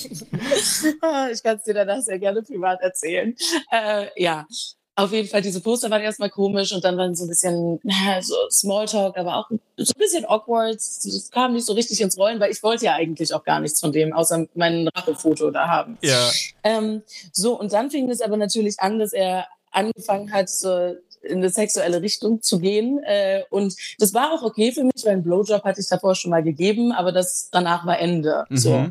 Ah, 1.00 1.28
ich 1.32 1.42
kann 1.42 1.56
es 1.56 1.64
dir 1.64 1.74
danach 1.74 2.00
sehr 2.00 2.18
gerne 2.18 2.42
privat 2.42 2.80
erzählen. 2.80 3.34
Äh, 3.70 4.06
ja, 4.16 4.46
auf 4.94 5.10
jeden 5.12 5.28
Fall, 5.28 5.40
diese 5.40 5.62
Poster 5.62 5.88
waren 5.90 6.02
erstmal 6.02 6.28
komisch 6.28 6.72
und 6.72 6.84
dann 6.84 6.98
waren 6.98 7.14
so 7.14 7.24
ein 7.24 7.28
bisschen 7.28 7.80
so 8.20 8.34
Smalltalk, 8.50 9.16
aber 9.16 9.36
auch 9.36 9.48
so 9.48 9.92
ein 9.96 9.98
bisschen 9.98 10.26
awkward. 10.26 10.76
Es 10.76 11.30
kam 11.32 11.54
nicht 11.54 11.64
so 11.64 11.72
richtig 11.72 12.00
ins 12.02 12.18
Rollen, 12.18 12.40
weil 12.40 12.52
ich 12.52 12.62
wollte 12.62 12.84
ja 12.84 12.94
eigentlich 12.94 13.32
auch 13.32 13.42
gar 13.42 13.60
nichts 13.60 13.80
von 13.80 13.90
dem, 13.90 14.12
außer 14.12 14.46
mein 14.54 14.88
Rachefoto 14.88 15.50
da 15.50 15.66
haben. 15.66 15.96
Ja. 16.02 16.30
Ähm, 16.62 17.02
so, 17.32 17.58
und 17.58 17.72
dann 17.72 17.90
fing 17.90 18.10
es 18.10 18.20
aber 18.20 18.36
natürlich 18.36 18.80
an, 18.80 18.98
dass 18.98 19.14
er 19.14 19.46
angefangen 19.70 20.30
hat, 20.30 20.50
so 20.50 20.94
in 21.22 21.38
eine 21.38 21.50
sexuelle 21.50 22.02
Richtung 22.02 22.42
zu 22.42 22.58
gehen. 22.58 23.00
Äh, 23.04 23.42
und 23.50 23.74
das 23.98 24.14
war 24.14 24.32
auch 24.32 24.42
okay 24.42 24.72
für 24.72 24.84
mich, 24.84 25.04
weil 25.04 25.12
einen 25.12 25.22
Blowjob 25.22 25.64
hatte 25.64 25.80
ich 25.80 25.88
davor 25.88 26.14
schon 26.14 26.30
mal 26.30 26.42
gegeben, 26.42 26.92
aber 26.92 27.12
das 27.12 27.48
danach 27.50 27.86
war 27.86 27.98
Ende. 27.98 28.44
Mhm. 28.48 28.56
So. 28.56 28.88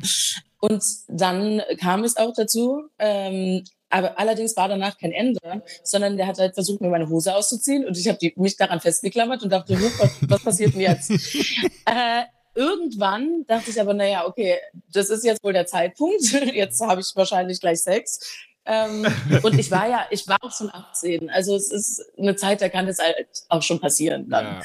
Und 0.59 0.83
dann 1.07 1.61
kam 1.79 2.03
es 2.03 2.17
auch 2.17 2.33
dazu. 2.35 2.83
Ähm, 2.99 3.63
aber 3.91 4.17
allerdings 4.17 4.55
war 4.55 4.69
danach 4.69 4.97
kein 4.97 5.11
Ende, 5.11 5.63
sondern 5.83 6.15
der 6.15 6.25
hat 6.27 6.39
halt 6.39 6.53
versucht, 6.53 6.79
mir 6.79 6.89
meine 6.89 7.09
Hose 7.09 7.35
auszuziehen 7.35 7.85
und 7.85 7.97
ich 7.97 8.07
habe 8.07 8.17
mich 8.37 8.55
daran 8.55 8.79
festgeklammert 8.79 9.43
und 9.43 9.51
dachte, 9.51 9.77
"Huch, 9.77 9.91
was, 9.99 10.11
was 10.29 10.43
passiert 10.43 10.73
denn 10.73 10.81
jetzt? 10.81 11.11
äh, 11.85 12.23
irgendwann 12.55 13.45
dachte 13.47 13.69
ich 13.69 13.79
aber, 13.79 13.93
naja, 13.93 14.25
okay, 14.25 14.57
das 14.91 15.09
ist 15.09 15.23
jetzt 15.23 15.43
wohl 15.43 15.53
der 15.53 15.65
Zeitpunkt. 15.65 16.21
Jetzt 16.53 16.81
habe 16.81 17.01
ich 17.01 17.11
wahrscheinlich 17.15 17.59
gleich 17.59 17.79
Sex. 17.79 18.19
Ähm, 18.65 19.07
und 19.43 19.57
ich 19.57 19.71
war 19.71 19.87
ja, 19.87 20.05
ich 20.11 20.27
war 20.27 20.37
auch 20.41 20.51
schon 20.51 20.69
18. 20.71 21.29
Also 21.29 21.55
es 21.55 21.71
ist 21.71 22.03
eine 22.17 22.35
Zeit, 22.35 22.61
da 22.61 22.69
kann 22.69 22.85
das 22.85 22.99
halt 22.99 23.27
auch 23.49 23.61
schon 23.61 23.79
passieren 23.79 24.29
dann. 24.29 24.61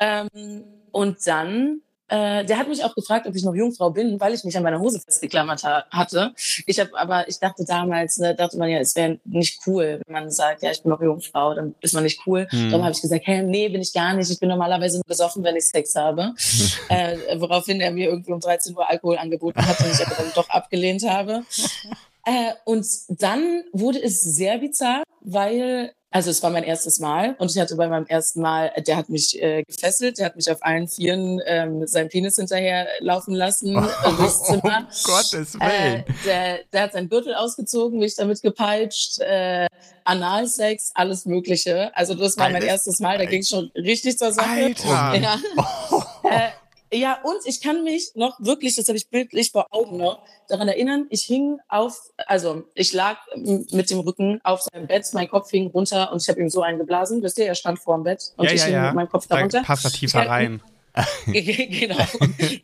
Ja. 0.00 0.26
Ähm, 0.32 0.64
und 0.92 1.26
dann, 1.26 1.82
äh, 2.08 2.44
der 2.44 2.58
hat 2.58 2.68
mich 2.68 2.82
auch 2.82 2.94
gefragt, 2.94 3.26
ob 3.28 3.36
ich 3.36 3.44
noch 3.44 3.54
Jungfrau 3.54 3.90
bin, 3.90 4.18
weil 4.18 4.34
ich 4.34 4.42
mich 4.42 4.56
an 4.56 4.64
meiner 4.64 4.80
Hose 4.80 5.00
festgeklammert 5.00 5.62
ha 5.62 5.84
hatte. 5.90 6.32
Ich 6.66 6.80
habe, 6.80 6.90
aber 6.98 7.28
ich 7.28 7.38
dachte 7.38 7.64
damals, 7.64 8.18
ne, 8.18 8.34
dachte 8.34 8.58
man 8.58 8.68
ja, 8.68 8.78
es 8.78 8.96
wäre 8.96 9.20
nicht 9.24 9.60
cool, 9.66 10.00
wenn 10.04 10.12
man 10.12 10.30
sagt, 10.30 10.62
ja, 10.62 10.72
ich 10.72 10.82
bin 10.82 10.90
noch 10.90 11.00
Jungfrau, 11.00 11.54
dann 11.54 11.76
ist 11.80 11.94
man 11.94 12.02
nicht 12.02 12.20
cool. 12.26 12.48
Hm. 12.50 12.70
Darum 12.70 12.84
habe 12.84 12.94
ich 12.94 13.00
gesagt, 13.00 13.26
hey, 13.26 13.42
nee, 13.42 13.68
bin 13.68 13.80
ich 13.80 13.92
gar 13.92 14.14
nicht. 14.14 14.30
Ich 14.30 14.40
bin 14.40 14.48
normalerweise 14.48 14.96
nur 14.96 15.04
besoffen, 15.06 15.44
wenn 15.44 15.54
ich 15.54 15.66
Sex 15.66 15.94
habe. 15.94 16.34
äh, 16.88 17.16
woraufhin 17.38 17.80
er 17.80 17.92
mir 17.92 18.08
irgendwie 18.08 18.32
um 18.32 18.40
13 18.40 18.76
Uhr 18.76 18.88
Alkohol 18.88 19.18
angeboten 19.18 19.64
hat 19.64 19.78
und 19.80 19.92
ich 19.92 20.04
aber 20.04 20.16
dann 20.16 20.32
doch 20.34 20.48
abgelehnt 20.48 21.08
habe. 21.08 21.44
Äh, 22.24 22.52
und 22.64 22.86
dann 23.08 23.64
wurde 23.72 24.02
es 24.02 24.20
sehr 24.22 24.58
bizarr, 24.58 25.02
weil, 25.22 25.92
also 26.10 26.30
es 26.30 26.42
war 26.42 26.50
mein 26.50 26.64
erstes 26.64 26.98
Mal 26.98 27.34
und 27.38 27.50
ich 27.50 27.58
hatte 27.58 27.76
bei 27.76 27.88
meinem 27.88 28.06
ersten 28.06 28.40
Mal, 28.42 28.72
der 28.86 28.96
hat 28.96 29.08
mich 29.08 29.40
äh, 29.42 29.62
gefesselt, 29.64 30.18
der 30.18 30.26
hat 30.26 30.36
mich 30.36 30.50
auf 30.50 30.58
allen 30.62 30.86
Vieren 30.88 31.40
ähm, 31.46 31.86
seinen 31.86 32.08
Penis 32.08 32.36
hinterher 32.36 32.86
laufen 33.00 33.34
lassen 33.34 33.76
äh, 34.04 34.12
durchs 34.16 34.42
Zimmer. 34.44 34.88
Oh, 34.90 35.12
Gottes 35.12 35.54
Äh, 35.54 35.58
Willen. 35.60 36.04
der, 36.26 36.58
der 36.72 36.82
hat 36.82 36.92
seinen 36.92 37.08
Gürtel 37.08 37.34
ausgezogen, 37.34 37.98
mich 37.98 38.16
damit 38.16 38.42
gepeitscht, 38.42 39.18
äh, 39.20 39.66
Analsex, 40.04 40.90
alles 40.94 41.24
Mögliche. 41.26 41.90
Also 41.96 42.14
das 42.14 42.36
war 42.36 42.46
mein 42.46 42.56
Alles- 42.56 42.68
erstes 42.68 43.00
Mal, 43.00 43.16
da 43.18 43.24
ging 43.24 43.42
schon 43.44 43.70
richtig 43.76 44.18
zur 44.18 44.32
Sache. 44.32 44.48
Alter. 44.50 45.14
Ja. 45.16 45.38
äh, 46.24 46.48
ja, 46.92 47.18
und 47.22 47.38
ich 47.44 47.60
kann 47.60 47.84
mich 47.84 48.12
noch 48.14 48.38
wirklich, 48.40 48.76
das 48.76 48.88
habe 48.88 48.96
ich 48.98 49.08
bildlich 49.08 49.50
vor 49.52 49.66
Augen 49.70 49.98
noch, 49.98 50.22
daran 50.48 50.68
erinnern, 50.68 51.06
ich 51.10 51.22
hing 51.22 51.58
auf, 51.68 52.10
also 52.26 52.64
ich 52.74 52.92
lag 52.92 53.18
mit 53.36 53.90
dem 53.90 54.00
Rücken 54.00 54.40
auf 54.42 54.62
seinem 54.62 54.86
Bett, 54.86 55.06
mein 55.12 55.28
Kopf 55.28 55.50
hing 55.50 55.68
runter 55.68 56.12
und 56.12 56.22
ich 56.22 56.28
habe 56.28 56.40
ihm 56.40 56.48
so 56.48 56.62
eingeblasen. 56.62 57.22
Wisst 57.22 57.38
ihr, 57.38 57.46
er 57.46 57.54
stand 57.54 57.78
vor 57.78 57.96
dem 57.96 58.04
Bett 58.04 58.32
und 58.36 58.46
Ja, 58.46 58.52
ich 58.52 58.60
ja, 58.60 58.66
hing 58.66 58.74
ja. 58.74 58.86
mit 58.86 58.94
meinem 58.94 59.08
Kopf 59.08 59.26
Da 59.28 59.36
darunter. 59.36 59.62
passt 59.62 59.84
er 59.84 59.90
tiefer 59.92 60.26
rein. 60.26 60.60
genau. 61.26 62.04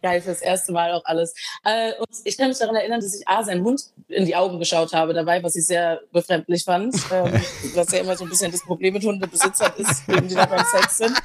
Geil, 0.02 0.21
fürs 0.21 0.40
erste 0.40 0.73
Mal 0.73 0.92
auch 0.92 1.04
alles. 1.04 1.35
Äh, 1.64 1.92
und 1.99 2.09
ich 2.25 2.37
kann 2.37 2.49
mich 2.49 2.59
daran 2.59 2.75
erinnern, 2.75 3.00
dass 3.00 3.14
ich 3.14 3.26
A, 3.28 3.45
seinen 3.45 3.62
Hund 3.62 3.83
in 4.09 4.25
die 4.26 4.35
Augen 4.35 4.59
geschaut 4.59 4.92
habe 4.92 5.14
dabei, 5.14 5.42
was 5.42 5.54
ich 5.56 5.66
sehr 5.66 6.00
befremdlich 6.12 6.64
fand. 6.64 6.95
Ähm, 7.12 7.40
was 7.75 7.92
ja 7.92 8.00
immer 8.00 8.16
so 8.16 8.25
ein 8.25 8.30
bisschen 8.30 8.50
das 8.50 8.62
Problem 8.62 8.95
mit 8.95 9.04
Hundebesitzern 9.04 9.73
ist, 9.76 10.09
wenn 10.09 10.26
die 10.26 10.35
da 10.35 10.47
beim 10.47 10.64
Sex 10.66 10.99
sind. 10.99 11.16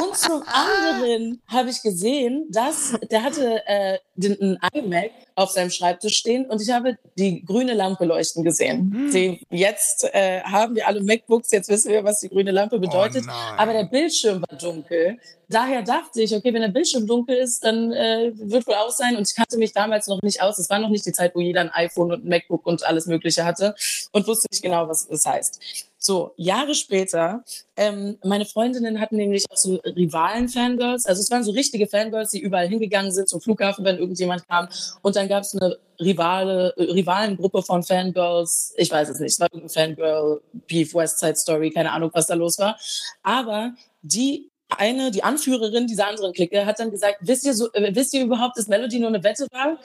Und 0.00 0.16
zum 0.16 0.42
anderen 0.46 1.42
habe 1.46 1.70
ich 1.70 1.82
gesehen, 1.82 2.46
dass 2.50 2.94
der 3.10 3.22
hatte 3.22 3.62
äh, 3.66 3.98
den, 4.14 4.58
ein 4.62 4.84
iMac 4.84 5.10
auf 5.34 5.50
seinem 5.50 5.70
Schreibtisch 5.70 6.16
stehen 6.16 6.46
und 6.46 6.60
ich 6.60 6.70
habe 6.70 6.96
die 7.18 7.44
grüne 7.44 7.74
Lampe 7.74 8.04
leuchten 8.04 8.44
gesehen. 8.44 9.10
Die, 9.12 9.44
jetzt 9.50 10.04
äh, 10.12 10.42
haben 10.42 10.74
wir 10.76 10.86
alle 10.86 11.02
MacBooks, 11.02 11.50
jetzt 11.50 11.68
wissen 11.68 11.90
wir, 11.90 12.04
was 12.04 12.20
die 12.20 12.28
grüne 12.28 12.50
Lampe 12.50 12.78
bedeutet. 12.78 13.24
Oh 13.26 13.32
aber 13.56 13.72
der 13.72 13.84
Bildschirm 13.84 14.42
war 14.42 14.58
dunkel. 14.58 15.18
Daher 15.48 15.82
dachte 15.82 16.22
ich, 16.22 16.34
okay, 16.34 16.54
wenn 16.54 16.62
der 16.62 16.68
Bildschirm 16.68 17.06
dunkel 17.06 17.36
ist, 17.36 17.64
dann 17.64 17.90
äh, 17.92 18.30
wird 18.34 18.66
wohl 18.68 18.74
aus 18.74 18.96
sein. 18.96 19.16
Und 19.16 19.28
ich 19.28 19.34
kannte 19.34 19.58
mich 19.58 19.72
damals 19.72 20.06
noch 20.06 20.22
nicht 20.22 20.40
aus. 20.42 20.58
Es 20.58 20.70
war 20.70 20.78
noch 20.78 20.90
nicht 20.90 21.04
die 21.04 21.12
Zeit, 21.12 21.34
wo 21.34 21.40
jeder 21.40 21.62
ein 21.62 21.70
iPhone 21.70 22.12
und 22.12 22.24
ein 22.24 22.28
MacBook 22.28 22.66
und 22.66 22.86
alles 22.86 23.06
Mögliche 23.06 23.44
hatte 23.44 23.74
und 24.12 24.26
wusste 24.28 24.46
nicht 24.50 24.62
genau, 24.62 24.88
was 24.88 25.08
das 25.08 25.26
heißt. 25.26 25.89
So, 26.02 26.32
Jahre 26.38 26.74
später, 26.74 27.44
ähm, 27.76 28.16
meine 28.24 28.46
Freundinnen 28.46 29.00
hatten 29.00 29.16
nämlich 29.16 29.44
auch 29.50 29.56
so 29.58 29.76
Rivalen-Fangirls. 29.84 31.04
Also 31.04 31.20
es 31.20 31.30
waren 31.30 31.44
so 31.44 31.50
richtige 31.50 31.86
Fangirls, 31.86 32.30
die 32.30 32.40
überall 32.40 32.68
hingegangen 32.68 33.12
sind 33.12 33.28
zum 33.28 33.42
Flughafen, 33.42 33.84
wenn 33.84 33.98
irgendjemand 33.98 34.48
kam. 34.48 34.68
Und 35.02 35.14
dann 35.16 35.28
gab 35.28 35.42
es 35.42 35.54
eine 35.54 35.76
Rivale, 36.00 36.72
äh, 36.78 36.84
Rivalengruppe 36.84 37.62
von 37.62 37.82
Fangirls. 37.82 38.72
Ich 38.78 38.90
weiß 38.90 39.10
es 39.10 39.20
nicht, 39.20 39.32
es 39.32 39.40
war 39.40 39.48
irgendein 39.52 39.68
Fangirl, 39.68 40.40
Beef, 40.66 40.94
West 40.94 41.18
Side 41.18 41.36
Story, 41.36 41.70
keine 41.70 41.92
Ahnung, 41.92 42.10
was 42.14 42.26
da 42.26 42.34
los 42.34 42.58
war. 42.58 42.78
Aber 43.22 43.74
die 44.00 44.48
eine, 44.70 45.10
die 45.10 45.22
Anführerin 45.22 45.86
dieser 45.86 46.08
anderen 46.08 46.32
Clique, 46.32 46.64
hat 46.64 46.80
dann 46.80 46.90
gesagt, 46.90 47.18
wisst 47.20 47.44
ihr, 47.44 47.52
so, 47.52 47.70
äh, 47.74 47.94
wisst 47.94 48.14
ihr 48.14 48.22
überhaupt, 48.24 48.56
dass 48.56 48.68
Melody 48.68 49.00
nur 49.00 49.08
eine 49.08 49.22
Wette 49.22 49.46
war? 49.52 49.78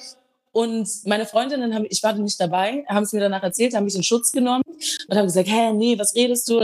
Und 0.55 0.87
meine 1.03 1.25
Freundinnen 1.25 1.75
haben, 1.75 1.85
ich 1.89 2.01
war 2.01 2.13
nicht 2.13 2.39
dabei, 2.39 2.85
haben 2.87 3.03
es 3.03 3.11
mir 3.11 3.19
danach 3.19 3.43
erzählt, 3.43 3.75
haben 3.75 3.83
mich 3.83 3.95
in 3.95 4.03
Schutz 4.03 4.31
genommen 4.31 4.63
und 5.09 5.17
haben 5.17 5.25
gesagt, 5.25 5.49
hä, 5.49 5.73
nee, 5.73 5.99
was 5.99 6.15
redest 6.15 6.47
du? 6.47 6.61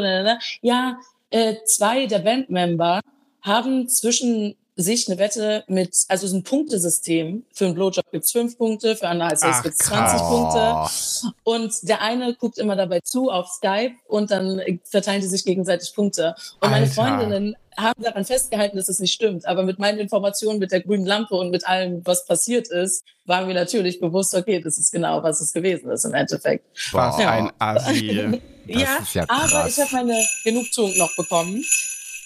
Ja, 0.62 0.98
äh, 1.29 1.55
zwei 1.65 2.05
der 2.05 2.19
Bandmember 2.19 3.01
haben 3.41 3.89
zwischen 3.89 4.55
sich 4.77 5.10
eine 5.10 5.19
Wette 5.19 5.65
mit, 5.67 5.93
also 6.07 6.25
so 6.25 6.38
ein 6.38 6.43
Punktesystem. 6.43 7.43
Für 7.51 7.65
einen 7.65 7.75
Blowjob 7.75 8.10
gibt's 8.13 8.31
fünf 8.31 8.57
Punkte, 8.57 8.95
für 8.95 9.10
Analsex 9.10 9.57
Ach, 9.57 9.63
gibt's 9.63 9.79
krass. 9.79 10.12
20 10.12 10.27
Punkte. 10.29 11.33
Und 11.43 11.74
der 11.89 12.01
eine 12.01 12.33
guckt 12.36 12.60
immer 12.60 12.77
dabei 12.77 13.01
zu 13.01 13.29
auf 13.29 13.50
Skype 13.50 13.95
und 14.07 14.31
dann 14.31 14.62
verteilen 14.86 15.19
die 15.19 15.27
sich 15.27 15.43
gegenseitig 15.43 15.93
Punkte. 15.93 16.33
Und 16.62 16.71
meine 16.71 16.86
Alter. 16.86 16.93
Freundinnen 16.93 17.57
haben 17.81 18.01
daran 18.03 18.25
festgehalten, 18.25 18.77
dass 18.77 18.89
es 18.89 19.00
nicht 19.00 19.13
stimmt. 19.13 19.45
Aber 19.45 19.63
mit 19.63 19.79
meinen 19.79 20.00
Informationen, 20.00 20.59
mit 20.59 20.71
der 20.71 20.81
grünen 20.81 21.05
Lampe 21.05 21.35
und 21.35 21.51
mit 21.51 21.67
allem, 21.67 22.01
was 22.05 22.25
passiert 22.25 22.67
ist, 22.69 23.03
waren 23.25 23.47
wir 23.47 23.55
natürlich 23.55 24.00
bewusst, 24.00 24.33
okay, 24.33 24.59
das 24.59 24.77
ist 24.77 24.91
genau, 24.91 25.23
was 25.23 25.41
es 25.41 25.53
gewesen 25.53 25.89
ist 25.91 26.05
im 26.05 26.13
Endeffekt. 26.13 26.65
Was 26.91 27.17
Boah. 27.17 27.51
ein. 27.59 28.41
Das 28.67 28.79
ja, 28.79 29.00
ja 29.13 29.25
aber 29.27 29.67
ich 29.67 29.77
habe 29.79 29.89
meine 29.91 30.23
Genugtuung 30.43 30.95
noch 30.95 31.13
bekommen. 31.15 31.65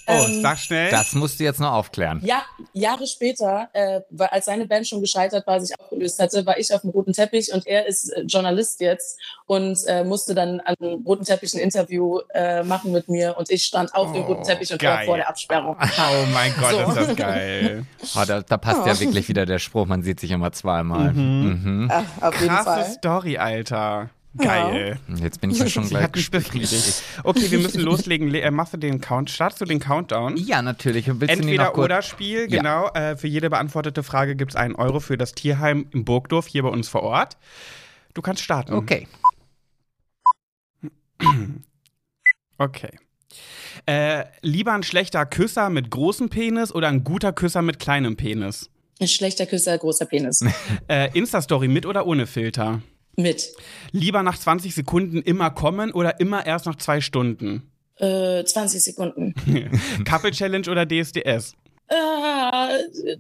Oh, 0.08 0.12
Ähm, 0.14 0.42
sag 0.42 0.60
schnell. 0.60 0.92
Das 0.92 1.14
musst 1.16 1.40
du 1.40 1.44
jetzt 1.44 1.60
noch 1.60 1.72
aufklären. 1.72 2.22
ja, 2.24 2.44
Jahre 2.74 3.08
später, 3.08 3.70
äh, 3.74 4.02
weil 4.10 4.28
als 4.28 4.46
seine 4.46 4.66
Band 4.68 4.88
schon 4.88 5.02
gescheitert 5.02 5.48
war, 5.48 5.60
sich 5.60 5.80
aufgelöst 5.80 6.20
hatte, 6.20 6.46
war 6.46 6.58
ich 6.60 6.74
auf 6.74 6.82
dem 6.82 6.92
roten 6.92 7.14
Teppich 7.14 7.52
und 7.54 7.66
er 7.66 7.88
ist 7.88 8.10
äh, 8.10 8.22
Journalist 8.22 8.82
jetzt 8.82 9.20
und 9.48 9.78
äh, 9.88 10.04
musste 10.04 10.36
dann 10.36 10.60
an 10.62 10.76
dem 10.80 11.04
roten 11.06 11.24
Teppich 11.26 11.54
ein 11.56 11.60
Interview 11.60 12.20
äh, 12.34 12.64
machen 12.64 12.92
mit 12.92 13.10
mir 13.10 13.36
und 13.38 13.50
ich 13.50 13.64
stand 13.64 13.96
auf 13.96 14.12
dem 14.14 14.24
Oh, 14.24 14.28
roten 14.28 14.44
Teppich 14.44 14.72
und 14.72 14.84
war 14.84 14.98
geil. 14.98 15.06
vor 15.06 15.18
der 15.18 15.30
Absperrung. 15.30 15.76
Oh 15.98 16.26
mein 16.34 16.54
Gott, 16.60 16.72
So. 16.72 16.80
ist 17.02 17.10
das 17.10 17.16
geil. 17.16 17.86
Oh, 18.16 18.24
da, 18.28 18.42
da 18.42 18.58
passt 18.58 18.86
ja 18.86 19.00
wirklich 19.00 19.28
wieder 19.28 19.46
der 19.46 19.60
Spruch, 19.60 19.86
man 19.88 20.04
sieht 20.04 20.20
sich 20.20 20.32
immer 20.32 20.52
zweimal. 20.52 21.14
Mhm. 21.14 21.90
Ach, 21.92 22.04
auf 22.22 22.42
jeden 22.42 22.54
Krasse 22.54 22.64
Fall. 22.66 22.86
Story, 22.92 23.38
Alter. 23.38 24.10
Geil. 24.38 25.00
Jetzt 25.22 25.40
bin 25.42 25.50
ich 25.52 25.60
ja 25.60 25.68
schon 25.70 25.88
gleich 25.88 26.10
befriedigt. 26.32 27.04
Okay, 27.24 27.50
wir 27.52 27.60
müssen 27.60 27.82
loslegen. 27.84 28.28
Le- 28.30 28.42
äh, 28.42 28.52
Machst 28.52 28.74
du 28.74 28.78
den 28.78 29.00
Count? 29.02 29.30
Startest 29.30 29.62
du 29.62 29.66
den 29.66 29.80
Countdown? 29.80 30.36
Ja, 30.38 30.62
natürlich. 30.62 31.08
Entweder 31.08 31.78
oder 31.78 32.02
Spiel, 32.02 32.42
Ja. 32.50 32.58
genau. 32.58 32.88
Äh, 32.90 33.16
für 33.16 33.28
jede 33.28 33.50
beantwortete 33.50 34.04
Frage 34.04 34.36
gibt 34.36 34.52
es 34.52 34.56
einen 34.56 34.76
Euro 34.76 35.00
für 35.00 35.18
das 35.18 35.34
Tierheim 35.34 35.88
im 35.92 36.04
Burgdorf, 36.06 36.48
hier 36.48 36.64
bei 36.64 36.70
uns 36.70 36.90
vor 36.90 37.04
Ort. 37.04 37.38
Du 38.14 38.22
kannst 38.22 38.42
starten. 38.44 38.74
Okay. 38.74 39.08
Okay. 42.58 42.98
Äh, 43.86 44.24
lieber 44.42 44.72
ein 44.72 44.84
schlechter 44.84 45.26
Küsser 45.26 45.70
mit 45.70 45.92
großem 45.92 46.30
Penis 46.30 46.74
oder 46.74 46.88
ein 46.88 47.04
guter 47.04 47.34
Küsser 47.34 47.62
mit 47.62 47.80
kleinem 47.80 48.16
Penis? 48.16 48.70
Ein 49.02 49.10
schlechter 49.10 49.46
Küsser, 49.46 49.78
großer 49.78 50.06
Penis. 50.06 50.40
Äh, 50.88 51.10
Insta-Story 51.18 51.68
mit 51.68 51.86
oder 51.86 52.08
ohne 52.08 52.28
Filter? 52.28 52.82
Mit. 53.18 53.54
Lieber 53.92 54.24
nach 54.24 54.38
20 54.38 54.76
Sekunden 54.76 55.22
immer 55.22 55.50
kommen 55.52 55.92
oder 55.92 56.20
immer 56.20 56.46
erst 56.46 56.66
nach 56.66 56.76
zwei 56.76 57.02
Stunden? 57.02 57.72
Äh, 57.98 58.44
20 58.44 58.82
Sekunden. 58.82 59.34
Couple 60.10 60.32
Challenge 60.32 60.70
oder 60.70 60.86
DSDS? 60.86 61.56
Äh, 61.88 63.18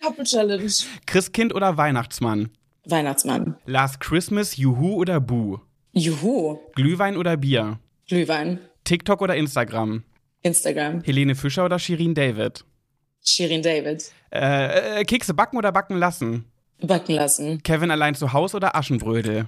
Couple 0.00 0.24
Challenge. 0.24 0.72
Christkind 1.06 1.54
oder 1.54 1.76
Weihnachtsmann? 1.76 2.50
Weihnachtsmann. 2.86 3.56
Last 3.66 4.00
Christmas, 4.00 4.56
Juhu 4.56 4.94
oder 4.94 5.20
Boo? 5.20 5.60
Juhu. 5.92 6.58
Glühwein 6.74 7.16
oder 7.16 7.36
Bier? 7.36 7.78
Glühwein. 8.08 8.58
TikTok 8.84 9.22
oder 9.22 9.36
Instagram? 9.36 10.02
Instagram. 10.42 11.02
Helene 11.02 11.34
Fischer 11.34 11.64
oder 11.64 11.78
Shirin 11.78 12.14
David? 12.14 12.64
Shirin 13.24 13.62
David. 13.62 14.10
Äh, 14.30 15.00
äh, 15.00 15.04
Kekse 15.04 15.32
backen 15.32 15.56
oder 15.56 15.72
backen 15.72 15.96
lassen? 15.96 16.44
Backen 16.86 17.14
lassen. 17.14 17.62
Kevin 17.62 17.90
allein 17.90 18.14
zu 18.14 18.32
Haus 18.32 18.54
oder 18.54 18.74
Aschenbrödel? 18.76 19.46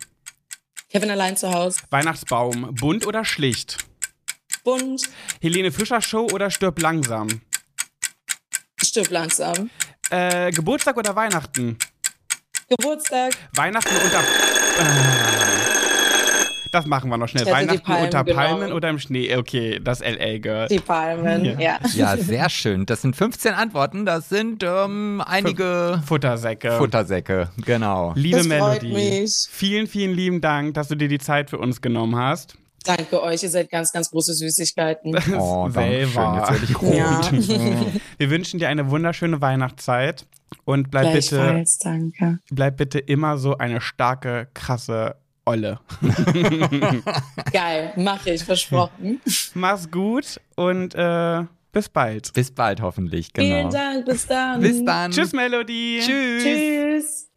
Kevin 0.90 1.10
allein 1.10 1.36
zu 1.36 1.52
Hause. 1.52 1.80
Weihnachtsbaum, 1.90 2.74
bunt 2.74 3.06
oder 3.06 3.24
schlicht? 3.24 3.78
Bunt. 4.64 5.02
Helene 5.40 5.70
Fischer 5.72 6.00
Show 6.00 6.28
oder 6.32 6.50
stirb 6.50 6.80
langsam? 6.80 7.28
Stirb 8.82 9.10
langsam. 9.10 9.70
Äh, 10.10 10.50
Geburtstag 10.52 10.96
oder 10.96 11.14
Weihnachten? 11.14 11.76
Geburtstag. 12.68 13.36
Weihnachten 13.54 13.94
unter. 13.96 14.20
Äh. 14.20 15.75
Das 16.72 16.86
machen 16.86 17.10
wir 17.10 17.16
noch 17.16 17.28
schnell. 17.28 17.44
Die 17.44 17.50
Weihnachten 17.50 17.80
Palmen 17.82 18.04
unter 18.04 18.24
Palmen 18.24 18.54
genommen. 18.60 18.72
oder 18.72 18.90
im 18.90 18.98
Schnee? 18.98 19.34
Okay, 19.36 19.80
das 19.82 20.00
LA-Girl. 20.00 20.68
Die 20.68 20.78
Palmen, 20.80 21.44
Ja. 21.44 21.58
ja. 21.60 21.78
Ja, 21.94 22.16
sehr 22.16 22.48
schön. 22.50 22.86
Das 22.86 23.02
sind 23.02 23.16
15 23.16 23.54
Antworten. 23.54 24.04
Das 24.06 24.28
sind 24.28 24.62
ähm, 24.62 25.22
einige 25.24 26.02
Futtersäcke. 26.06 26.72
Futtersäcke. 26.72 27.50
Genau. 27.64 28.12
Liebe 28.16 28.38
Das 28.38 28.46
freut 28.46 28.82
Melody, 28.82 28.92
mich. 29.22 29.46
vielen, 29.50 29.86
vielen 29.86 30.14
lieben 30.14 30.40
Dank, 30.40 30.74
dass 30.74 30.88
du 30.88 30.94
dir 30.96 31.08
die 31.08 31.18
Zeit 31.18 31.50
für 31.50 31.58
uns 31.58 31.80
genommen 31.80 32.16
hast. 32.16 32.56
Danke 32.84 33.20
euch, 33.20 33.42
ihr 33.42 33.50
seid 33.50 33.68
ganz, 33.70 33.92
ganz 33.92 34.10
große 34.10 34.32
Süßigkeiten. 34.34 35.16
Oh, 35.38 35.68
danke 35.72 36.06
schön. 36.06 36.12
Selber. 36.12 36.36
Jetzt 36.38 36.50
werde 36.52 36.64
ich 36.64 36.82
rot. 36.82 36.94
Ja. 36.94 37.20
Wir 38.18 38.30
wünschen 38.30 38.60
dir 38.60 38.68
eine 38.68 38.90
wunderschöne 38.90 39.40
Weihnachtszeit 39.40 40.24
und 40.64 40.90
bleib 40.92 41.12
bitte, 41.12 41.64
danke. 41.82 42.38
bleib 42.50 42.76
bitte 42.76 43.00
immer 43.00 43.38
so 43.38 43.58
eine 43.58 43.80
starke, 43.80 44.46
krasse 44.54 45.16
Olle. 45.46 45.78
Geil, 47.52 47.92
mache 47.96 48.30
ich, 48.30 48.44
versprochen. 48.44 49.20
Mach's 49.54 49.88
gut 49.88 50.40
und 50.56 50.94
äh, 50.96 51.44
bis 51.70 51.88
bald. 51.88 52.32
Bis 52.32 52.50
bald 52.50 52.80
hoffentlich. 52.82 53.32
Genau. 53.32 53.46
Vielen 53.46 53.70
Dank, 53.70 54.06
bis 54.06 54.26
dann. 54.26 54.60
Bis 54.60 54.84
dann. 54.84 55.12
Tschüss, 55.12 55.32
Melody. 55.32 56.00
Tschüss. 56.04 56.42
Tschüss. 56.42 57.30